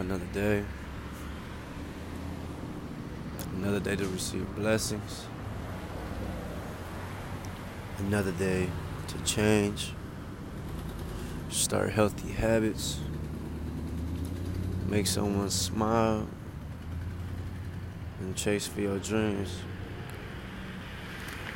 another 0.00 0.26
day. 0.32 0.64
Another 3.56 3.80
day 3.80 3.96
to 3.96 4.06
receive 4.08 4.46
blessings. 4.56 5.26
Another 7.98 8.32
day 8.32 8.70
to 9.08 9.18
change. 9.24 9.92
Start 11.50 11.90
healthy 11.90 12.30
habits. 12.30 12.98
Make 14.88 15.06
someone 15.06 15.50
smile. 15.50 16.26
And 18.20 18.34
chase 18.34 18.66
for 18.66 18.80
your 18.80 18.98
dreams. 18.98 19.58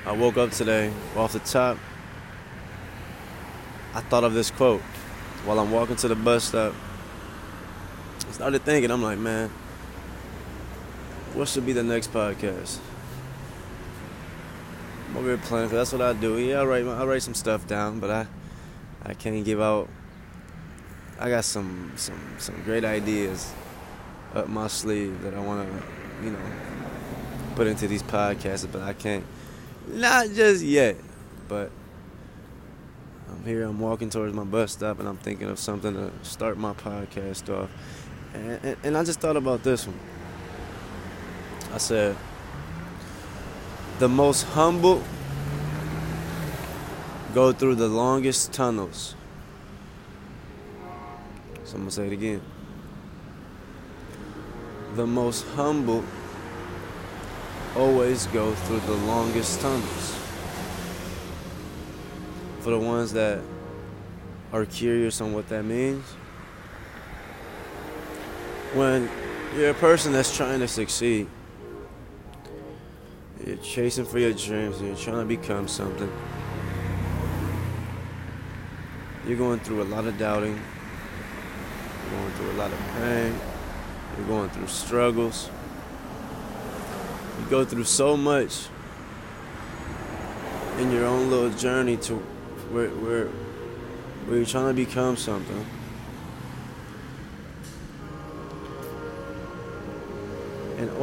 I 0.05 0.13
woke 0.13 0.37
up 0.37 0.51
today 0.51 0.93
off 1.17 1.33
the 1.33 1.39
top. 1.39 1.79
I 3.95 4.01
thought 4.01 4.25
of 4.25 4.35
this 4.35 4.51
quote 4.51 4.83
while 5.47 5.59
I'm 5.59 5.71
walking 5.71 5.97
to 5.97 6.09
the 6.09 6.15
bus 6.15 6.45
stop. 6.45 6.75
Started 8.35 8.63
thinking, 8.63 8.91
I'm 8.91 9.01
like, 9.01 9.21
man, 9.21 9.49
what 11.35 11.47
should 11.47 11.65
be 11.65 11.73
the 11.73 11.85
next 11.85 12.13
podcast? 12.13 12.81
I'm 15.09 15.19
over 15.19 15.29
here 15.29 15.39
planning, 15.39 15.71
cause 15.71 15.79
that's 15.79 15.93
what 15.93 16.03
I 16.03 16.19
do. 16.21 16.37
Yeah, 16.41 16.63
I 16.63 16.65
write, 16.65 16.85
I 16.85 17.05
write 17.05 17.23
some 17.23 17.35
stuff 17.35 17.65
down, 17.69 18.01
but 18.01 18.11
I, 18.11 18.27
I 19.05 19.15
can't 19.15 19.45
give 19.45 19.61
out. 19.61 19.89
I 21.21 21.31
got 21.31 21.45
some, 21.45 21.93
some, 21.95 22.19
some 22.39 22.61
great 22.65 22.85
ideas 22.85 23.53
up 24.35 24.49
my 24.49 24.67
sleeve 24.67 25.23
that 25.23 25.33
I 25.33 25.39
want 25.39 25.69
to, 25.69 26.25
you 26.25 26.33
know, 26.33 26.43
put 27.55 27.69
into 27.69 27.87
these 27.87 28.03
podcasts, 28.03 28.67
but 28.71 28.83
I 28.83 28.95
can't, 28.95 29.25
not 29.87 30.27
just 30.31 30.65
yet. 30.65 30.97
But 31.47 31.71
I'm 33.31 33.45
here, 33.45 33.63
I'm 33.63 33.79
walking 33.79 34.11
towards 34.11 34.35
my 34.35 34.43
bus 34.43 34.73
stop, 34.73 34.99
and 34.99 35.09
I'm 35.09 35.19
thinking 35.19 35.49
of 35.49 35.61
something 35.61 35.95
to 35.95 36.11
start 36.23 36.59
my 36.59 36.73
podcast 36.73 37.49
off. 37.49 37.71
And, 38.35 38.51
and, 38.65 38.77
and 38.83 38.97
I 38.97 39.05
just 39.05 39.21
thought 39.21 39.37
about 39.37 39.63
this 39.63 39.87
one. 39.87 39.99
I 41.73 41.79
said, 41.79 42.17
the 43.99 44.09
most 44.09 44.43
humble 44.43 45.03
go 47.33 47.53
through 47.53 47.77
the 47.77 47.89
longest 47.89 48.53
tunnels. 48.53 49.15
So 51.65 51.75
I'm 51.75 51.83
gonna 51.83 51.91
say 51.91 52.07
it 52.07 52.13
again. 52.13 52.41
The 54.95 55.07
most 55.07 55.45
humble 55.57 56.05
always 57.77 58.27
go 58.29 58.55
through 58.55 58.81
the 58.81 58.95
longest 59.07 59.61
tunnels. 59.61 60.17
For 62.61 62.71
the 62.71 62.79
ones 62.79 63.13
that 63.13 63.41
are 64.53 64.65
curious 64.65 65.21
on 65.21 65.33
what 65.33 65.49
that 65.49 65.65
means, 65.65 66.05
when 68.75 69.09
you're 69.57 69.71
a 69.71 69.75
person 69.75 70.13
that's 70.13 70.37
trying 70.37 70.59
to 70.59 70.67
succeed, 70.67 71.29
you're 73.47 73.57
chasing 73.59 74.05
for 74.05 74.19
your 74.19 74.33
dreams 74.33 74.79
and 74.79 74.89
you're 74.89 74.97
trying 74.97 75.21
to 75.21 75.25
become 75.25 75.69
something. 75.69 76.11
You're 79.27 79.39
going 79.39 79.61
through 79.61 79.83
a 79.83 79.85
lot 79.85 80.07
of 80.07 80.19
doubting. 80.19 80.61
You're 82.03 82.21
going 82.21 82.33
through 82.33 82.51
a 82.51 82.59
lot 82.59 82.73
of 82.73 82.79
pain. 82.99 83.39
You're 84.17 84.27
going 84.27 84.51
through 84.51 84.67
struggles. 84.67 85.51
You 87.41 87.47
go 87.51 87.65
through 87.65 87.85
so 87.85 88.17
much 88.17 88.67
in 90.79 90.91
your 90.91 91.05
own 91.05 91.31
little 91.31 91.51
journey 91.51 91.97
to 91.99 92.17
where, 92.73 92.89
where, 92.89 93.27
where 94.27 94.39
you're 94.39 94.47
trying 94.47 94.75
to 94.75 94.75
become 94.75 95.17
something. 95.17 95.65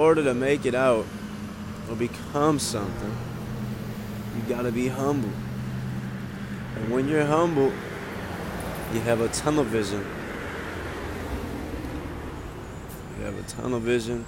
Order 0.01 0.23
to 0.23 0.33
make 0.33 0.65
it 0.65 0.73
out, 0.73 1.05
or 1.87 1.95
become 1.95 2.57
something, 2.57 3.15
you 4.35 4.41
gotta 4.53 4.71
be 4.71 4.87
humble. 4.87 5.29
And 6.75 6.91
when 6.91 7.07
you're 7.07 7.25
humble, 7.25 7.71
you 8.93 8.99
have 9.01 9.21
a 9.21 9.27
tunnel 9.29 9.63
vision. 9.63 10.03
You 13.19 13.25
have 13.25 13.37
a 13.37 13.43
tunnel 13.43 13.79
vision, 13.79 14.25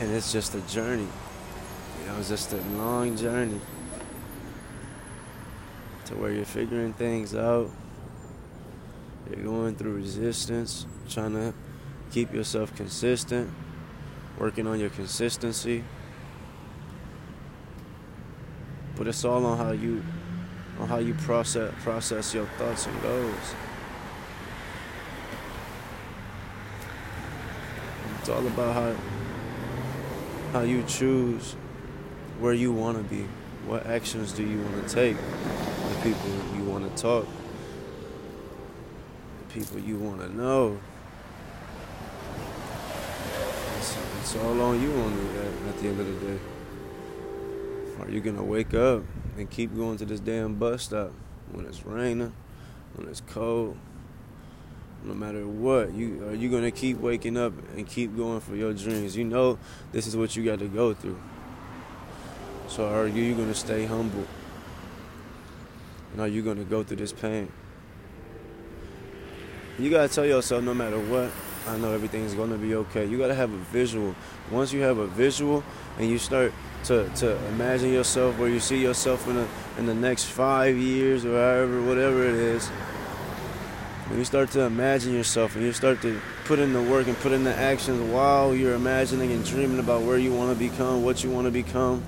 and 0.00 0.12
it's 0.12 0.30
just 0.30 0.54
a 0.54 0.60
journey. 0.62 1.08
You 2.00 2.06
know, 2.06 2.18
it's 2.18 2.28
just 2.28 2.52
a 2.52 2.60
long 2.76 3.16
journey 3.16 3.60
to 6.04 6.14
where 6.16 6.32
you're 6.32 6.44
figuring 6.44 6.92
things 6.92 7.34
out. 7.34 7.70
You're 9.30 9.44
going 9.44 9.74
through 9.76 9.94
resistance, 9.94 10.84
trying 11.08 11.32
to 11.32 11.54
keep 12.10 12.34
yourself 12.34 12.74
consistent, 12.76 13.50
working 14.38 14.66
on 14.66 14.78
your 14.78 14.90
consistency. 14.90 15.84
But 18.96 19.08
it's 19.08 19.24
all 19.24 19.44
on 19.46 19.58
how 19.58 19.72
you 19.72 20.02
on 20.78 20.88
how 20.88 20.98
you 20.98 21.14
process 21.14 21.72
process 21.82 22.34
your 22.34 22.46
thoughts 22.58 22.86
and 22.86 23.02
goals. 23.02 23.54
It's 28.20 28.28
all 28.28 28.46
about 28.46 28.74
how 28.74 28.94
how 30.52 30.60
you 30.60 30.82
choose 30.84 31.54
where 32.38 32.54
you 32.54 32.72
want 32.72 32.96
to 32.96 33.04
be. 33.04 33.26
What 33.66 33.86
actions 33.86 34.32
do 34.32 34.42
you 34.42 34.60
want 34.60 34.88
to 34.88 34.94
take? 34.94 35.16
The 35.16 36.00
people 36.02 36.30
you 36.56 36.64
want 36.64 36.96
to 36.96 37.02
talk. 37.02 37.26
The 39.46 39.54
people 39.54 39.78
you 39.78 39.96
want 39.96 40.20
to 40.20 40.34
know. 40.34 40.78
It's, 43.78 44.34
all 44.34 44.60
on 44.60 44.82
you 44.82 44.92
on 44.92 45.16
the, 45.16 45.40
uh, 45.40 45.68
at, 45.68 45.78
the 45.78 45.86
end 45.86 46.00
of 46.00 46.06
the 46.06 46.26
day. 46.26 46.38
Are 48.00 48.10
you 48.10 48.20
gonna 48.20 48.42
wake 48.42 48.74
up 48.74 49.04
and 49.36 49.48
keep 49.48 49.76
going 49.76 49.96
to 49.98 50.04
this 50.04 50.18
damn 50.18 50.56
bus 50.56 50.82
stop 50.82 51.12
when 51.52 51.64
it's 51.64 51.86
raining, 51.86 52.32
when 52.96 53.08
it's 53.08 53.20
cold, 53.20 53.76
no 55.04 55.14
matter 55.14 55.46
what? 55.46 55.94
You 55.94 56.26
are 56.26 56.34
you 56.34 56.50
gonna 56.50 56.72
keep 56.72 56.98
waking 56.98 57.36
up 57.36 57.52
and 57.76 57.86
keep 57.86 58.16
going 58.16 58.40
for 58.40 58.56
your 58.56 58.74
dreams? 58.74 59.16
You 59.16 59.22
know 59.22 59.60
this 59.92 60.08
is 60.08 60.16
what 60.16 60.34
you 60.34 60.44
got 60.44 60.58
to 60.58 60.66
go 60.66 60.92
through. 60.92 61.20
So 62.66 62.84
are 62.84 63.06
you 63.06 63.32
gonna 63.36 63.54
stay 63.54 63.86
humble? 63.86 64.26
And 66.12 66.20
are 66.20 66.28
you 66.28 66.42
gonna 66.42 66.64
go 66.64 66.82
through 66.82 66.96
this 66.96 67.12
pain? 67.12 67.52
You 69.78 69.88
gotta 69.88 70.12
tell 70.12 70.26
yourself 70.26 70.64
no 70.64 70.74
matter 70.74 70.98
what, 70.98 71.30
I 71.66 71.76
know 71.76 71.92
everything's 71.92 72.34
gonna 72.34 72.56
be 72.56 72.74
okay. 72.74 73.04
You 73.06 73.18
gotta 73.18 73.34
have 73.34 73.52
a 73.52 73.56
visual. 73.56 74.14
Once 74.50 74.72
you 74.72 74.80
have 74.82 74.98
a 74.98 75.06
visual 75.06 75.62
and 75.98 76.08
you 76.08 76.18
start 76.18 76.52
to, 76.84 77.08
to 77.16 77.36
imagine 77.48 77.92
yourself 77.92 78.38
where 78.38 78.48
you 78.48 78.60
see 78.60 78.80
yourself 78.80 79.26
in 79.28 79.34
the 79.34 79.48
in 79.78 79.86
the 79.86 79.94
next 79.94 80.24
five 80.24 80.76
years 80.76 81.24
or 81.24 81.32
however 81.32 81.82
whatever 81.82 82.24
it 82.24 82.34
is. 82.34 82.68
When 84.08 84.18
you 84.18 84.24
start 84.24 84.50
to 84.52 84.60
imagine 84.62 85.12
yourself 85.12 85.54
and 85.54 85.62
you 85.62 85.72
start 85.74 86.00
to 86.00 86.18
put 86.46 86.58
in 86.58 86.72
the 86.72 86.80
work 86.80 87.08
and 87.08 87.16
put 87.18 87.32
in 87.32 87.44
the 87.44 87.54
actions 87.54 88.00
while 88.10 88.54
you're 88.54 88.74
imagining 88.74 89.32
and 89.32 89.44
dreaming 89.44 89.78
about 89.78 90.00
where 90.00 90.16
you 90.16 90.32
want 90.32 90.50
to 90.50 90.58
become, 90.58 91.04
what 91.04 91.22
you 91.22 91.30
want 91.30 91.46
to 91.46 91.50
become. 91.50 92.02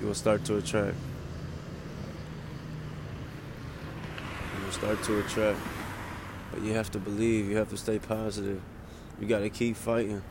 You 0.00 0.08
will 0.08 0.14
start 0.14 0.44
to 0.46 0.56
attract. 0.56 0.96
You 4.58 4.63
will 4.63 4.63
start 4.74 5.02
to 5.04 5.20
attract. 5.20 5.58
But 6.52 6.62
you 6.62 6.72
have 6.74 6.90
to 6.92 6.98
believe, 6.98 7.48
you 7.48 7.56
have 7.56 7.70
to 7.70 7.76
stay 7.76 7.98
positive. 7.98 8.60
You 9.20 9.26
got 9.26 9.40
to 9.40 9.50
keep 9.50 9.76
fighting. 9.76 10.22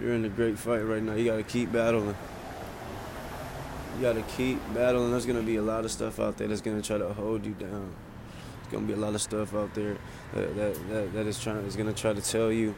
You're 0.00 0.14
in 0.14 0.24
a 0.24 0.28
great 0.28 0.58
fight 0.58 0.80
right 0.80 1.02
now. 1.02 1.14
You 1.14 1.26
got 1.26 1.36
to 1.36 1.42
keep 1.42 1.70
battling. 1.70 2.16
You 3.96 4.02
got 4.02 4.14
to 4.14 4.22
keep 4.22 4.58
battling. 4.72 5.10
There's 5.10 5.26
going 5.26 5.38
to 5.38 5.44
be 5.44 5.56
a 5.56 5.62
lot 5.62 5.84
of 5.84 5.90
stuff 5.90 6.18
out 6.18 6.38
there 6.38 6.48
that's 6.48 6.62
going 6.62 6.80
to 6.80 6.86
try 6.86 6.96
to 6.98 7.12
hold 7.12 7.44
you 7.44 7.52
down. 7.52 7.92
There's 8.56 8.72
going 8.72 8.86
to 8.86 8.94
be 8.94 8.98
a 8.98 9.02
lot 9.02 9.14
of 9.14 9.20
stuff 9.20 9.54
out 9.54 9.74
there 9.74 9.96
that, 10.34 10.56
that, 10.56 10.88
that, 10.88 11.12
that 11.12 11.26
is 11.26 11.38
trying 11.38 11.58
is 11.66 11.76
going 11.76 11.92
to 11.92 12.00
try 12.00 12.14
to 12.14 12.22
tell 12.22 12.50
you 12.50 12.74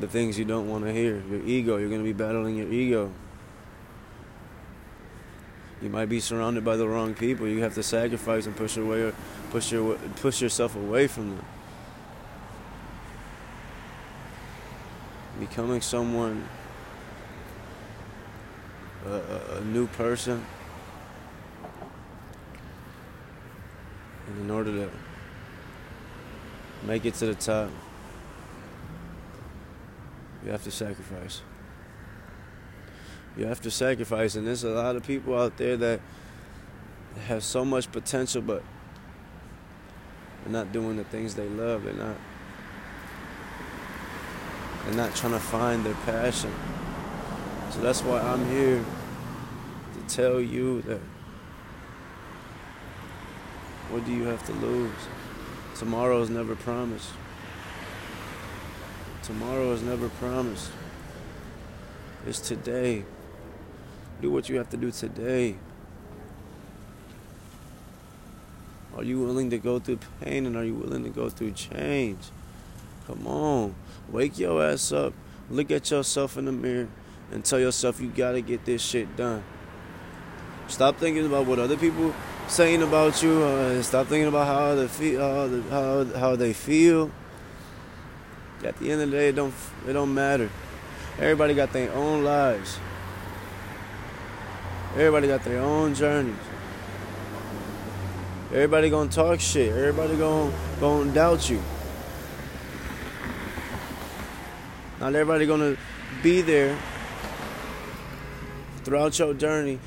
the 0.00 0.08
things 0.08 0.38
you 0.38 0.44
don't 0.44 0.68
want 0.68 0.84
to 0.84 0.92
hear. 0.92 1.22
Your 1.30 1.44
ego, 1.44 1.76
you're 1.76 1.88
going 1.88 2.00
to 2.00 2.04
be 2.04 2.12
battling 2.12 2.56
your 2.56 2.72
ego. 2.72 3.12
You 5.80 5.88
might 5.90 6.06
be 6.06 6.18
surrounded 6.18 6.64
by 6.64 6.76
the 6.76 6.88
wrong 6.88 7.14
people. 7.14 7.46
You 7.46 7.62
have 7.62 7.74
to 7.74 7.82
sacrifice 7.82 8.46
and 8.46 8.56
push 8.56 8.76
away, 8.76 9.02
or 9.02 9.14
push 9.50 9.70
your 9.70 9.96
push 10.16 10.42
yourself 10.42 10.74
away 10.74 11.06
from 11.06 11.36
them. 11.36 11.44
Becoming 15.38 15.80
someone, 15.80 16.48
a, 19.06 19.58
a, 19.58 19.60
new 19.60 19.86
person, 19.86 20.44
and 24.26 24.40
in 24.40 24.50
order 24.50 24.72
to 24.72 24.90
make 26.82 27.06
it 27.06 27.14
to 27.14 27.26
the 27.26 27.34
top, 27.36 27.70
you 30.44 30.50
have 30.50 30.64
to 30.64 30.72
sacrifice 30.72 31.42
you 33.36 33.46
have 33.46 33.60
to 33.62 33.70
sacrifice 33.70 34.34
and 34.34 34.46
there's 34.46 34.64
a 34.64 34.70
lot 34.70 34.96
of 34.96 35.06
people 35.06 35.38
out 35.38 35.56
there 35.56 35.76
that 35.76 36.00
have 37.26 37.42
so 37.42 37.64
much 37.64 37.90
potential, 37.92 38.42
but 38.42 38.62
they're 40.42 40.52
not 40.52 40.72
doing 40.72 40.96
the 40.96 41.04
things 41.04 41.34
they 41.34 41.48
love. 41.48 41.84
They're 41.84 41.92
not. 41.94 42.16
They're 44.84 44.96
not 44.96 45.14
trying 45.14 45.32
to 45.32 45.40
find 45.40 45.84
their 45.84 45.94
passion. 46.06 46.52
So 47.70 47.80
that's 47.80 48.02
why 48.02 48.20
I'm 48.20 48.48
here 48.48 48.82
to 49.94 50.14
tell 50.14 50.40
you 50.40 50.80
that 50.82 51.00
what 53.90 54.04
do 54.04 54.12
you 54.12 54.24
have 54.24 54.44
to 54.46 54.52
lose? 54.52 54.92
Tomorrow 55.76 56.22
is 56.22 56.30
never 56.30 56.56
promised. 56.56 57.10
Tomorrow 59.22 59.72
is 59.72 59.82
never 59.82 60.08
promised. 60.08 60.70
It's 62.26 62.40
today. 62.40 63.04
Do 64.20 64.30
what 64.30 64.48
you 64.48 64.56
have 64.56 64.68
to 64.70 64.76
do 64.76 64.90
today. 64.90 65.56
Are 68.96 69.04
you 69.04 69.20
willing 69.20 69.50
to 69.50 69.58
go 69.58 69.78
through 69.78 70.00
pain 70.20 70.44
and 70.44 70.56
are 70.56 70.64
you 70.64 70.74
willing 70.74 71.04
to 71.04 71.10
go 71.10 71.28
through 71.28 71.52
change? 71.52 72.18
Come 73.06 73.26
on. 73.28 73.74
Wake 74.10 74.38
your 74.38 74.62
ass 74.62 74.90
up. 74.90 75.12
Look 75.50 75.70
at 75.70 75.90
yourself 75.90 76.36
in 76.36 76.46
the 76.46 76.52
mirror 76.52 76.88
and 77.30 77.44
tell 77.44 77.60
yourself 77.60 78.00
you 78.00 78.08
gotta 78.08 78.40
get 78.40 78.64
this 78.64 78.82
shit 78.82 79.16
done. 79.16 79.44
Stop 80.66 80.96
thinking 80.96 81.24
about 81.24 81.46
what 81.46 81.58
other 81.58 81.76
people 81.76 82.12
saying 82.48 82.82
about 82.82 83.22
you. 83.22 83.42
Uh, 83.42 83.82
stop 83.82 84.08
thinking 84.08 84.28
about 84.28 84.46
how 84.46 84.74
they 84.74 84.88
feel. 84.88 85.20
How, 85.20 85.60
how, 85.70 86.04
how 86.18 86.36
they 86.36 86.52
feel. 86.52 87.10
At 88.64 88.76
the 88.78 88.90
end 88.90 89.00
of 89.00 89.10
the 89.10 89.16
day, 89.16 89.28
it 89.28 89.36
don't 89.36 89.54
it 89.86 89.92
don't 89.92 90.12
matter. 90.12 90.50
Everybody 91.18 91.54
got 91.54 91.72
their 91.72 91.92
own 91.92 92.24
lives. 92.24 92.78
Everybody 94.98 95.28
got 95.28 95.44
their 95.44 95.60
own 95.60 95.94
journeys. 95.94 96.34
Everybody 98.48 98.90
gonna 98.90 99.08
talk 99.08 99.38
shit. 99.38 99.70
Everybody 99.70 100.16
gonna 100.16 100.52
gonna 100.80 101.12
doubt 101.12 101.48
you. 101.48 101.62
Not 104.98 105.14
everybody 105.14 105.46
gonna 105.46 105.76
be 106.20 106.40
there 106.40 106.76
throughout 108.82 109.16
your 109.20 109.34
journey, 109.34 109.78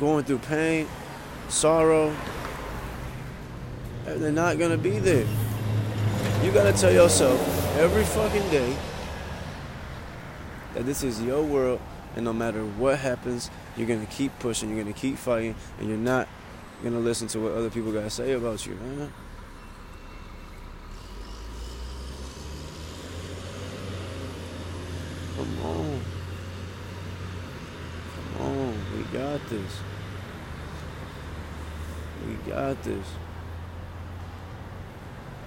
going 0.00 0.24
through 0.24 0.38
pain, 0.38 0.88
sorrow. 1.48 2.12
They're 4.04 4.32
not 4.32 4.58
gonna 4.58 4.78
be 4.78 4.98
there. 4.98 5.28
You 6.42 6.50
gotta 6.50 6.72
tell 6.72 6.92
yourself 6.92 7.38
every 7.76 8.02
fucking 8.02 8.50
day 8.50 8.76
that 10.74 10.86
this 10.86 11.04
is 11.04 11.22
your 11.22 11.44
world, 11.44 11.80
and 12.14 12.24
no 12.24 12.32
matter 12.32 12.64
what 12.64 12.98
happens, 12.98 13.50
you're 13.76 13.88
gonna 13.88 14.06
keep 14.06 14.36
pushing, 14.38 14.70
you're 14.70 14.82
gonna 14.82 14.94
keep 14.94 15.16
fighting, 15.16 15.54
and 15.78 15.88
you're 15.88 15.98
not 15.98 16.28
gonna 16.82 16.98
listen 16.98 17.28
to 17.28 17.40
what 17.40 17.52
other 17.52 17.70
people 17.70 17.92
gotta 17.92 18.10
say 18.10 18.32
about 18.32 18.66
you, 18.66 18.74
man. 18.74 19.12
Come 25.36 25.64
on. 25.64 26.00
Come 28.36 28.46
on, 28.46 28.74
we 28.96 29.18
got 29.18 29.48
this. 29.48 29.72
We 32.26 32.34
got 32.50 32.82
this. 32.82 33.06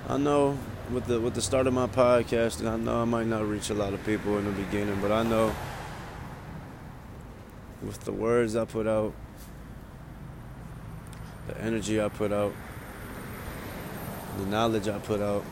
I 0.08 0.18
know 0.18 0.58
with 0.92 1.06
the 1.06 1.20
with 1.20 1.34
the 1.34 1.42
start 1.42 1.68
of 1.68 1.74
my 1.74 1.88
podcast, 1.88 2.60
and 2.60 2.70
I 2.70 2.78
know 2.78 3.02
I 3.02 3.06
might 3.06 3.28
not 3.28 3.48
reach 3.48 3.70
a 3.70 3.74
lot 3.74 3.94
of 3.94 4.06
people 4.06 4.38
in 4.38 4.46
the 4.46 4.52
beginning, 4.52 5.00
but 5.02 5.12
I 5.12 5.24
know 5.24 5.56
with 7.86 8.00
the 8.02 8.12
words 8.12 8.56
I 8.56 8.66
put 8.66 8.88
out, 8.88 9.14
the 11.48 11.62
energy 11.62 12.02
I 12.02 12.10
put 12.10 12.32
out, 12.32 12.54
the 14.40 14.46
knowledge 14.48 14.88
I 14.88 14.98
put 14.98 15.22
out, 15.22 15.46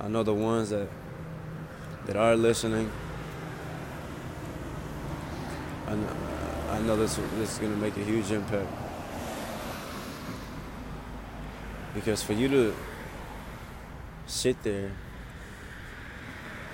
I 0.00 0.08
know 0.08 0.22
the 0.22 0.34
ones 0.34 0.70
that 0.70 0.88
that 2.06 2.16
are 2.16 2.36
listening. 2.36 2.90
I 5.86 5.94
know, 5.94 6.16
I 6.70 6.80
know 6.80 6.96
this 6.96 7.16
this 7.36 7.52
is 7.52 7.58
gonna 7.58 7.76
make 7.76 7.96
a 7.96 8.04
huge 8.04 8.30
impact 8.30 8.68
because 11.94 12.22
for 12.22 12.32
you 12.32 12.48
to 12.48 12.74
sit 14.26 14.62
there 14.62 14.92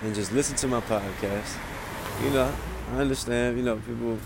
and 0.02 0.14
just 0.14 0.32
listen 0.32 0.56
to 0.56 0.68
my 0.68 0.80
podcast. 0.82 1.56
You 2.22 2.30
know, 2.30 2.52
I 2.92 2.98
understand, 2.98 3.58
you 3.58 3.64
know, 3.64 3.76
people 3.76 4.18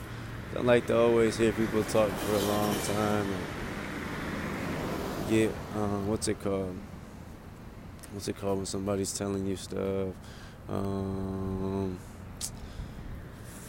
don't 0.52 0.66
like 0.66 0.86
to 0.88 0.96
always 0.98 1.36
hear 1.36 1.52
people 1.52 1.82
talk 1.84 2.10
for 2.10 2.34
a 2.34 2.38
long 2.38 2.74
time 2.80 3.26
and 3.32 5.30
get, 5.30 5.50
um, 5.74 6.08
what's 6.08 6.28
it 6.28 6.42
called? 6.42 6.76
What's 8.12 8.28
it 8.28 8.36
called 8.36 8.58
when 8.58 8.66
somebody's 8.66 9.16
telling 9.16 9.46
you 9.46 9.56
stuff? 9.56 10.08
Um, 10.68 11.98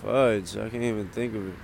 fudge, 0.01 0.57
I 0.57 0.67
can't 0.69 0.83
even 0.83 1.07
think 1.09 1.35
of 1.35 1.47
it. 1.47 1.55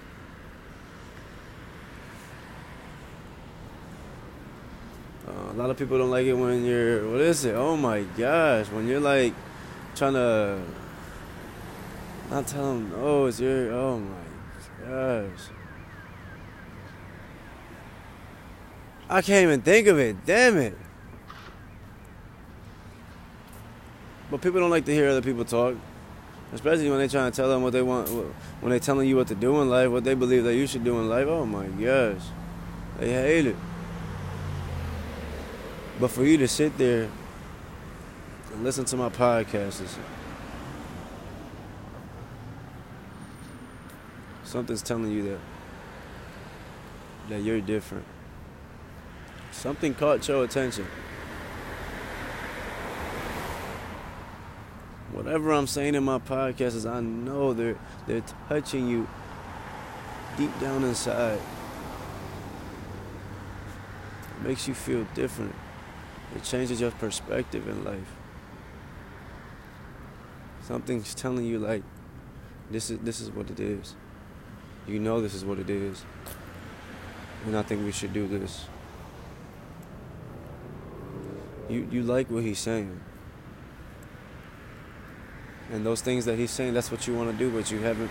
Uh, 5.27 5.51
a 5.51 5.56
lot 5.56 5.69
of 5.69 5.77
people 5.77 5.97
don't 5.97 6.12
like 6.12 6.25
it 6.25 6.33
when 6.33 6.63
you're 6.63 7.09
what 7.09 7.19
is 7.19 7.44
it? 7.44 7.56
Oh 7.56 7.75
my 7.75 8.03
gosh, 8.18 8.68
when 8.68 8.88
you're 8.88 9.01
like 9.01 9.33
trying 9.95 10.13
to 10.13 10.62
not 12.29 12.47
tell 12.47 12.74
them 12.74 12.94
oh 12.95 13.25
it's 13.25 13.39
your 13.39 13.71
oh 13.71 14.00
my 14.00 14.88
gosh. 14.88 15.50
I 19.09 19.21
can't 19.21 19.44
even 19.44 19.62
think 19.62 19.88
of 19.88 19.97
it. 20.00 20.25
Damn 20.25 20.57
it. 20.57 20.77
But 24.29 24.41
people 24.41 24.59
don't 24.59 24.69
like 24.69 24.85
to 24.85 24.94
hear 24.94 25.07
other 25.07 25.21
people 25.21 25.45
talk, 25.45 25.75
especially 26.51 26.89
when 26.89 27.00
they're 27.00 27.07
trying 27.07 27.31
to 27.31 27.35
tell 27.35 27.47
them 27.47 27.62
what 27.63 27.71
they 27.71 27.81
want, 27.81 28.09
when 28.09 28.71
they're 28.71 28.79
telling 28.79 29.07
you 29.07 29.15
what 29.15 29.27
to 29.27 29.35
do 29.35 29.62
in 29.62 29.69
life, 29.69 29.89
what 29.89 30.03
they 30.03 30.15
believe 30.15 30.44
that 30.44 30.56
you 30.56 30.68
should 30.68 30.83
do 30.83 31.00
in 31.00 31.07
life. 31.07 31.27
Oh 31.27 31.45
my 31.45 31.68
gosh, 31.68 32.21
they 33.00 33.13
hate 33.13 33.47
it. 33.47 33.56
But 36.00 36.12
for 36.12 36.25
you 36.25 36.38
to 36.38 36.47
sit 36.47 36.77
there 36.77 37.09
and 38.51 38.63
listen 38.63 38.83
to 38.85 38.97
my 38.97 39.09
podcast, 39.09 39.81
something's 44.48 44.82
telling 44.82 45.12
you 45.12 45.24
that 45.24 45.39
that 47.30 47.42
you're 47.42 47.60
different. 47.60 48.06
Something 49.51 49.94
caught 49.94 50.25
your 50.27 50.46
attention. 50.46 50.88
Whatever 55.12 55.51
I'm 55.51 55.68
saying 55.68 55.96
in 55.96 56.04
my 56.04 56.20
podcast 56.20 56.75
is 56.75 56.86
I 56.86 57.01
know 57.01 57.54
they're 57.54 57.77
they're 58.08 58.24
touching 58.48 58.88
you 58.88 59.08
deep 60.38 60.58
down 60.62 60.84
inside. 60.84 61.39
It 64.39 64.48
makes 64.48 64.68
you 64.68 64.74
feel 64.74 65.06
different. 65.13 65.56
It 66.36 66.44
changes 66.44 66.80
your 66.80 66.92
perspective 66.92 67.68
in 67.68 67.84
life. 67.84 68.16
Something's 70.62 71.13
telling 71.13 71.46
you 71.46 71.60
like 71.60 71.84
this 72.72 72.89
is 72.89 73.00
this 73.00 73.20
is 73.20 73.30
what 73.32 73.50
it 73.50 73.60
is. 73.60 73.96
You 74.88 75.00
know 75.00 75.22
this 75.22 75.34
is 75.34 75.44
what 75.44 75.60
it 75.60 75.70
is. 75.70 76.03
And 77.46 77.58
I 77.58 77.62
think 77.62 77.84
we 77.84 77.91
should 77.91 78.13
do 78.13 78.27
this. 78.27 78.65
You 81.70 81.88
you 81.91 82.03
like 82.03 82.32
what 82.32 82.44
he's 82.44 82.60
saying. 82.60 83.00
And 85.72 85.86
those 85.86 86.01
things 86.01 86.24
that 86.25 86.38
he's 86.38 86.51
saying, 86.51 86.74
that's 86.74 86.91
what 86.91 87.08
you 87.08 87.13
want 87.13 87.29
to 87.32 87.38
do, 87.38 87.51
but 87.51 87.70
you 87.70 87.79
haven't 87.79 88.10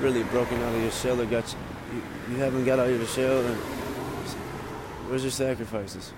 really 0.00 0.22
broken 0.24 0.60
out 0.62 0.74
of 0.74 0.80
your 0.80 0.92
shell 0.92 1.20
or 1.20 1.26
got 1.26 1.52
you, 1.92 2.02
you, 2.30 2.36
haven't 2.36 2.64
got 2.64 2.78
out 2.78 2.88
of 2.88 2.96
your 2.96 3.06
shell 3.06 3.44
and 3.44 3.56
where's 5.08 5.22
your 5.22 5.32
sacrifices? 5.32 6.12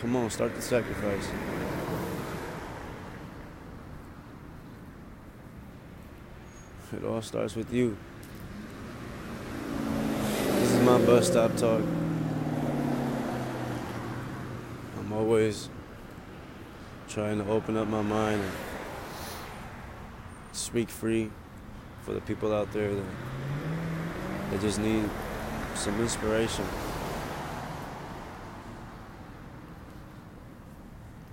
Come 0.00 0.16
on, 0.16 0.30
start 0.30 0.54
the 0.54 0.62
sacrifice. 0.62 1.28
It 6.96 7.04
all 7.04 7.20
starts 7.20 7.54
with 7.54 7.72
you. 7.72 7.96
My 10.88 10.96
bus 11.04 11.26
stop 11.26 11.54
talk. 11.54 11.82
I'm 14.98 15.12
always 15.12 15.68
trying 17.10 17.44
to 17.44 17.50
open 17.50 17.76
up 17.76 17.88
my 17.88 18.00
mind 18.00 18.40
and 18.40 18.52
speak 20.52 20.88
free 20.88 21.30
for 22.04 22.14
the 22.14 22.22
people 22.22 22.54
out 22.54 22.72
there 22.72 22.94
that, 22.94 23.04
that 24.50 24.62
just 24.62 24.80
need 24.80 25.10
some 25.74 26.00
inspiration. 26.00 26.64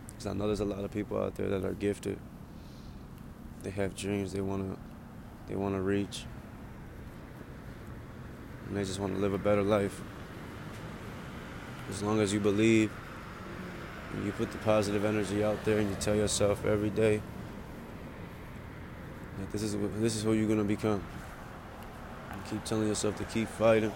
Because 0.08 0.28
I 0.28 0.34
know 0.34 0.48
there's 0.48 0.60
a 0.60 0.66
lot 0.66 0.84
of 0.84 0.92
people 0.92 1.18
out 1.18 1.36
there 1.36 1.48
that 1.48 1.64
are 1.64 1.76
gifted. 1.76 2.20
They 3.64 3.70
have 3.70 3.96
dreams 3.96 4.34
they 4.34 4.42
wanna 4.42 4.76
they 5.48 5.56
wanna 5.56 5.82
reach. 5.82 6.26
And 8.68 8.78
they 8.78 8.84
just 8.84 9.00
wanna 9.00 9.18
live 9.18 9.34
a 9.34 9.38
better 9.38 9.64
life. 9.64 10.02
as 11.90 12.02
long 12.02 12.20
as 12.20 12.34
you 12.34 12.40
believe, 12.40 12.90
you 14.24 14.32
put 14.32 14.52
the 14.52 14.58
positive 14.60 15.06
energy 15.06 15.44
out 15.44 15.64
there, 15.66 15.78
and 15.78 15.90
you 15.90 15.96
tell 16.00 16.16
yourself 16.16 16.66
every 16.66 16.90
day 16.90 17.22
that 19.38 19.52
this 19.52 19.62
is 19.62 19.76
this 20.00 20.16
is 20.16 20.24
who 20.24 20.34
you're 20.34 20.48
gonna 20.48 20.64
become. 20.64 21.04
Keep 22.50 22.64
telling 22.64 22.88
yourself 22.88 23.18
to 23.18 23.24
keep 23.24 23.48
fighting. 23.48 23.92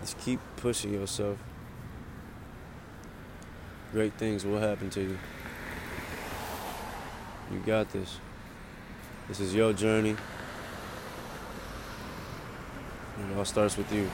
Just 0.00 0.18
keep 0.18 0.40
pushing 0.56 0.92
yourself. 0.92 1.38
Great 3.92 4.14
things 4.14 4.44
will 4.44 4.58
happen 4.58 4.90
to 4.90 5.00
you. 5.00 5.18
You 7.52 7.60
got 7.60 7.90
this. 7.90 8.18
This 9.28 9.38
is 9.38 9.54
your 9.54 9.72
journey. 9.72 10.16
It 13.18 13.38
all 13.38 13.44
starts 13.44 13.76
with 13.76 13.90
you. 13.92 14.10